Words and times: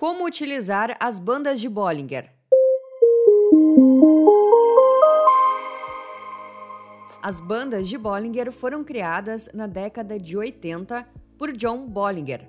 Como 0.00 0.24
utilizar 0.24 0.96
as 0.98 1.18
bandas 1.18 1.60
de 1.60 1.68
Bollinger? 1.68 2.32
As 7.22 7.38
bandas 7.38 7.86
de 7.86 7.98
Bollinger 7.98 8.50
foram 8.50 8.82
criadas 8.82 9.50
na 9.52 9.66
década 9.66 10.18
de 10.18 10.38
80 10.38 11.06
por 11.36 11.52
John 11.54 11.86
Bollinger. 11.86 12.48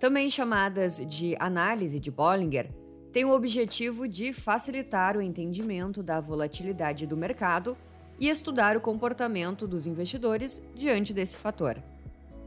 Também 0.00 0.28
chamadas 0.28 0.96
de 1.06 1.36
análise 1.38 2.00
de 2.00 2.10
Bollinger, 2.10 2.68
têm 3.12 3.24
o 3.24 3.32
objetivo 3.32 4.08
de 4.08 4.32
facilitar 4.32 5.16
o 5.16 5.22
entendimento 5.22 6.02
da 6.02 6.20
volatilidade 6.20 7.06
do 7.06 7.16
mercado 7.16 7.76
e 8.18 8.28
estudar 8.28 8.76
o 8.76 8.80
comportamento 8.80 9.68
dos 9.68 9.86
investidores 9.86 10.60
diante 10.74 11.14
desse 11.14 11.36
fator. 11.36 11.80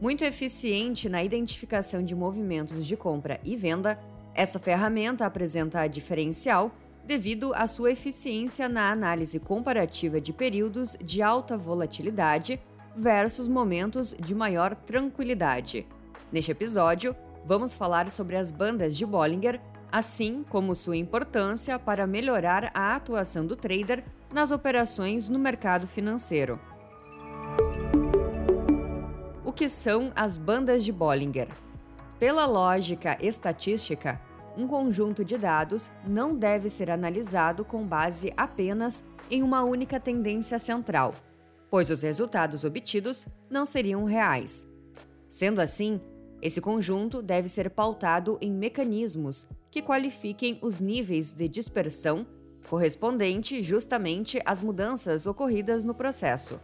Muito 0.01 0.25
eficiente 0.25 1.07
na 1.07 1.23
identificação 1.23 2.03
de 2.03 2.13
movimentos 2.13 2.85
de 2.85 2.97
compra 2.97 3.39
e 3.45 3.55
venda, 3.55 3.97
essa 4.33 4.59
ferramenta 4.59 5.25
apresenta 5.25 5.87
diferencial 5.87 6.71
devido 7.03 7.51
à 7.55 7.67
sua 7.67 7.91
eficiência 7.91 8.69
na 8.69 8.91
análise 8.91 9.39
comparativa 9.39 10.21
de 10.21 10.31
períodos 10.31 10.97
de 11.03 11.21
alta 11.21 11.57
volatilidade 11.57 12.61
versus 12.95 13.47
momentos 13.47 14.15
de 14.19 14.35
maior 14.35 14.75
tranquilidade. 14.75 15.87
Neste 16.31 16.51
episódio, 16.51 17.15
vamos 17.45 17.73
falar 17.75 18.09
sobre 18.09 18.35
as 18.35 18.51
bandas 18.51 18.95
de 18.95 19.05
Bollinger, 19.05 19.59
assim 19.91 20.45
como 20.49 20.75
sua 20.75 20.95
importância 20.95 21.77
para 21.77 22.07
melhorar 22.07 22.71
a 22.73 22.95
atuação 22.95 23.45
do 23.45 23.55
trader 23.55 24.03
nas 24.31 24.51
operações 24.51 25.27
no 25.27 25.37
mercado 25.37 25.87
financeiro. 25.87 26.59
O 29.43 29.51
que 29.51 29.67
são 29.67 30.11
as 30.15 30.37
bandas 30.37 30.85
de 30.85 30.93
Bollinger? 30.93 31.49
Pela 32.21 32.45
lógica 32.45 33.17
estatística, 33.19 34.21
um 34.55 34.67
conjunto 34.67 35.25
de 35.25 35.39
dados 35.39 35.89
não 36.07 36.37
deve 36.37 36.69
ser 36.69 36.91
analisado 36.91 37.65
com 37.65 37.83
base 37.83 38.31
apenas 38.37 39.03
em 39.31 39.41
uma 39.41 39.63
única 39.63 39.99
tendência 39.99 40.59
central, 40.59 41.15
pois 41.67 41.89
os 41.89 42.03
resultados 42.03 42.63
obtidos 42.63 43.27
não 43.49 43.65
seriam 43.65 44.03
reais. 44.03 44.71
Sendo 45.27 45.61
assim, 45.61 45.99
esse 46.43 46.61
conjunto 46.61 47.23
deve 47.23 47.49
ser 47.49 47.71
pautado 47.71 48.37
em 48.39 48.51
mecanismos 48.51 49.47
que 49.71 49.81
qualifiquem 49.81 50.59
os 50.61 50.79
níveis 50.79 51.33
de 51.33 51.47
dispersão 51.47 52.27
correspondente 52.69 53.63
justamente 53.63 54.39
às 54.45 54.61
mudanças 54.61 55.25
ocorridas 55.25 55.83
no 55.83 55.95
processo. 55.95 56.59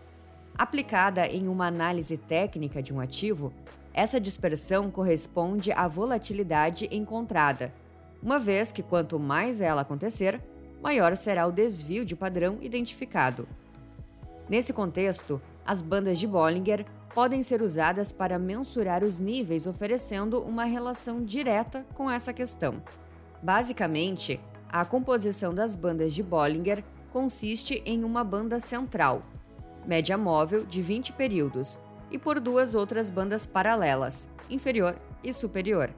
Aplicada 0.55 1.25
em 1.25 1.47
uma 1.47 1.65
análise 1.65 2.15
técnica 2.15 2.79
de 2.79 2.93
um 2.93 2.99
ativo, 2.99 3.51
essa 3.97 4.21
dispersão 4.21 4.91
corresponde 4.91 5.71
à 5.71 5.87
volatilidade 5.87 6.87
encontrada, 6.91 7.73
uma 8.21 8.37
vez 8.37 8.71
que 8.71 8.83
quanto 8.83 9.17
mais 9.17 9.59
ela 9.59 9.81
acontecer, 9.81 10.39
maior 10.83 11.15
será 11.15 11.47
o 11.47 11.51
desvio 11.51 12.05
de 12.05 12.15
padrão 12.15 12.59
identificado. 12.61 13.47
Nesse 14.47 14.71
contexto, 14.71 15.41
as 15.65 15.81
bandas 15.81 16.19
de 16.19 16.27
Bollinger 16.27 16.85
podem 17.15 17.41
ser 17.41 17.63
usadas 17.63 18.11
para 18.11 18.37
mensurar 18.37 19.03
os 19.03 19.19
níveis, 19.19 19.65
oferecendo 19.65 20.43
uma 20.43 20.65
relação 20.65 21.23
direta 21.23 21.83
com 21.95 22.09
essa 22.09 22.31
questão. 22.31 22.75
Basicamente, 23.41 24.39
a 24.69 24.85
composição 24.85 25.55
das 25.55 25.75
bandas 25.75 26.13
de 26.13 26.21
Bollinger 26.21 26.83
consiste 27.11 27.81
em 27.83 28.03
uma 28.03 28.23
banda 28.23 28.59
central, 28.59 29.23
média 29.87 30.19
móvel 30.19 30.67
de 30.67 30.83
20 30.83 31.13
períodos, 31.13 31.79
e 32.11 32.17
por 32.17 32.39
duas 32.39 32.75
outras 32.75 33.09
bandas 33.09 33.45
paralelas, 33.45 34.29
inferior 34.49 34.95
e 35.23 35.33
superior. 35.33 35.89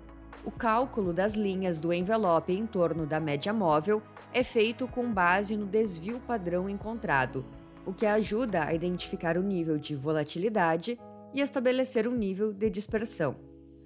O 0.44 0.52
cálculo 0.52 1.14
das 1.14 1.36
linhas 1.36 1.80
do 1.80 1.94
envelope 1.94 2.54
em 2.54 2.66
torno 2.66 3.06
da 3.06 3.20
média 3.20 3.54
móvel 3.54 4.02
é 4.34 4.44
feito 4.44 4.88
com 4.88 5.12
base 5.12 5.58
no 5.58 5.66
desvio 5.66 6.20
padrão 6.20 6.70
encontrado, 6.70 7.46
o 7.86 7.94
que 7.94 8.06
ajuda 8.06 8.64
a 8.64 8.74
identificar 8.74 9.38
o 9.38 9.44
nível 9.44 9.78
de 9.78 9.96
volatilidade 9.96 11.00
e 11.34 11.42
estabelecer 11.42 12.08
um 12.08 12.16
nível 12.16 12.54
de 12.54 12.70
dispersão. 12.70 13.36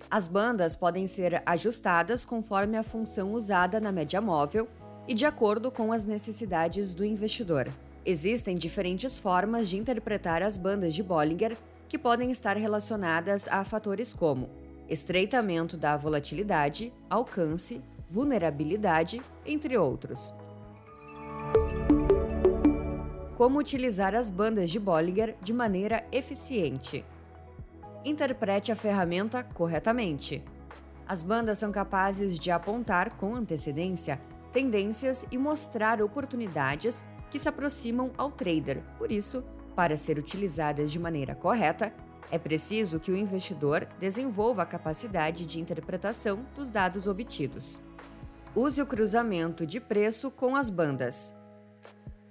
As 0.09 0.27
bandas 0.27 0.75
podem 0.75 1.07
ser 1.07 1.41
ajustadas 1.45 2.23
conforme 2.23 2.77
a 2.77 2.83
função 2.83 3.33
usada 3.33 3.79
na 3.79 3.91
média 3.91 4.21
móvel 4.21 4.67
e 5.07 5.13
de 5.13 5.25
acordo 5.25 5.71
com 5.71 5.91
as 5.91 6.05
necessidades 6.05 6.93
do 6.93 7.03
investidor. 7.03 7.69
Existem 8.05 8.57
diferentes 8.57 9.17
formas 9.17 9.69
de 9.69 9.77
interpretar 9.77 10.43
as 10.43 10.57
bandas 10.57 10.93
de 10.93 11.01
Bollinger 11.01 11.57
que 11.93 11.97
podem 11.99 12.31
estar 12.31 12.57
relacionadas 12.57 13.47
a 13.47 13.63
fatores 13.63 14.15
como 14.15 14.49
estreitamento 14.89 15.77
da 15.77 15.95
volatilidade, 15.95 16.91
alcance, 17.07 17.83
vulnerabilidade, 18.09 19.21
entre 19.45 19.77
outros. 19.77 20.33
Como 23.37 23.59
utilizar 23.59 24.15
as 24.15 24.31
bandas 24.31 24.71
de 24.71 24.79
Bollinger 24.79 25.35
de 25.39 25.53
maneira 25.53 26.03
eficiente? 26.11 27.05
Interprete 28.03 28.71
a 28.71 28.75
ferramenta 28.75 29.43
corretamente. 29.43 30.43
As 31.07 31.21
bandas 31.21 31.59
são 31.59 31.71
capazes 31.71 32.39
de 32.39 32.49
apontar 32.49 33.11
com 33.17 33.35
antecedência 33.35 34.19
tendências 34.51 35.27
e 35.31 35.37
mostrar 35.37 36.01
oportunidades 36.01 37.05
que 37.29 37.37
se 37.37 37.47
aproximam 37.47 38.09
ao 38.17 38.31
trader. 38.31 38.81
Por 38.97 39.11
isso, 39.11 39.43
para 39.75 39.97
ser 39.97 40.17
utilizadas 40.17 40.91
de 40.91 40.99
maneira 40.99 41.35
correta, 41.35 41.93
é 42.31 42.39
preciso 42.39 42.99
que 42.99 43.11
o 43.11 43.17
investidor 43.17 43.87
desenvolva 43.99 44.63
a 44.63 44.65
capacidade 44.65 45.45
de 45.45 45.59
interpretação 45.59 46.45
dos 46.55 46.69
dados 46.69 47.07
obtidos. 47.07 47.81
Use 48.55 48.81
o 48.81 48.85
cruzamento 48.85 49.65
de 49.65 49.79
preço 49.79 50.31
com 50.31 50.55
as 50.55 50.69
bandas. 50.69 51.35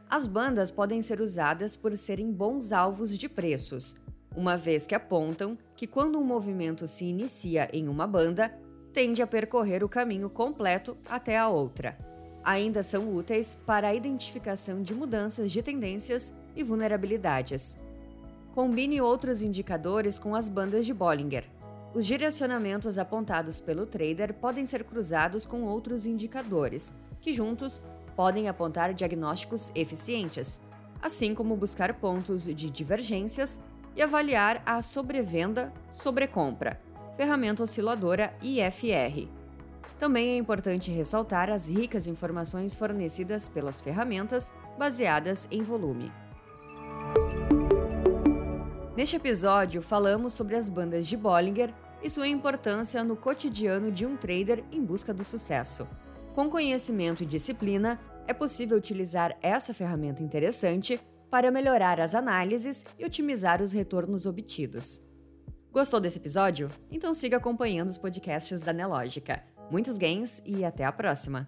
As 0.09 0.27
bandas 0.27 0.71
podem 0.71 1.01
ser 1.03 1.21
usadas 1.21 1.77
por 1.77 1.97
serem 1.97 2.33
bons 2.33 2.73
alvos 2.73 3.17
de 3.17 3.29
preços, 3.29 3.97
uma 4.37 4.57
vez 4.57 4.87
que 4.87 4.95
apontam 4.95 5.57
que 5.77 5.87
quando 5.87 6.19
um 6.19 6.25
movimento 6.25 6.87
se 6.87 7.05
inicia 7.05 7.69
em 7.73 7.89
uma 7.89 8.07
banda, 8.07 8.53
tende 8.93 9.23
a 9.23 9.27
percorrer 9.27 9.83
o 9.83 9.89
caminho 9.89 10.29
completo 10.29 10.97
até 11.09 11.39
a 11.39 11.49
outra. 11.49 11.97
Ainda 12.45 12.83
são 12.83 13.15
úteis 13.15 13.55
para 13.55 13.89
a 13.89 13.95
identificação 13.95 14.83
de 14.83 14.95
mudanças 14.95 15.51
de 15.51 15.63
tendências 15.63 16.37
e 16.55 16.63
vulnerabilidades. 16.63 17.79
Combine 18.55 19.01
outros 19.01 19.43
indicadores 19.43 20.19
com 20.19 20.35
as 20.35 20.49
bandas 20.49 20.85
de 20.85 20.93
Bollinger. 20.93 21.45
Os 21.95 22.07
direcionamentos 22.07 22.99
apontados 22.99 23.61
pelo 23.61 23.87
trader 23.87 24.35
podem 24.35 24.65
ser 24.65 24.85
cruzados 24.85 25.45
com 25.45 25.63
outros 25.63 26.07
indicadores, 26.07 26.95
que 27.21 27.33
juntos 27.33 27.83
podem 28.17 28.49
apontar 28.49 28.95
diagnósticos 28.95 29.71
eficientes, 29.75 30.61
assim 31.01 31.35
como 31.35 31.57
buscar 31.57 31.95
pontos 31.95 32.45
de 32.45 32.71
divergências 32.71 33.61
e 33.95 34.03
avaliar 34.03 34.63
a 34.65 34.81
sobrevenda-sobrecompra, 34.81 36.81
ferramenta 37.17 37.63
osciladora 37.63 38.33
IFR. 38.43 39.29
Também 39.99 40.31
é 40.31 40.37
importante 40.37 40.91
ressaltar 40.91 41.51
as 41.51 41.69
ricas 41.69 42.07
informações 42.07 42.75
fornecidas 42.75 43.49
pelas 43.49 43.81
ferramentas 43.81 44.53
baseadas 44.79 45.47
em 45.51 45.63
volume. 45.63 46.11
Neste 48.97 49.17
episódio, 49.17 49.81
falamos 49.81 50.35
sobre 50.35 50.55
as 50.55 50.69
bandas 50.69 51.07
de 51.07 51.17
Bollinger 51.17 51.73
e 52.03 52.11
sua 52.11 52.29
importância 52.29 53.03
no 53.03 53.17
cotidiano 53.17 53.91
de 53.91 54.05
um 54.05 54.17
trader 54.19 54.63
em 54.71 54.85
busca 54.85 55.15
do 55.15 55.25
sucesso. 55.25 55.89
Com 56.35 56.51
conhecimento 56.51 57.23
e 57.23 57.27
disciplina, 57.27 57.99
é 58.27 58.35
possível 58.35 58.77
utilizar 58.77 59.37
essa 59.41 59.73
ferramenta 59.73 60.23
interessante 60.23 61.01
para 61.31 61.51
melhorar 61.51 62.01
as 62.01 62.15
análises 62.15 62.85
e 62.99 63.05
otimizar 63.05 63.63
os 63.63 63.73
retornos 63.73 64.27
obtidos. 64.27 65.01
Gostou 65.73 65.99
desse 65.99 66.19
episódio? 66.19 66.71
Então 66.91 67.15
siga 67.15 67.39
acompanhando 67.39 67.89
os 67.89 67.97
podcasts 67.97 68.61
da 68.61 68.75
Nelógica. 68.75 69.43
Muitos 69.71 69.97
gains 69.97 70.43
e 70.45 70.67
até 70.67 70.85
a 70.85 70.93
próxima! 70.93 71.47